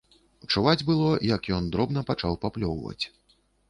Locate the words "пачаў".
2.11-2.43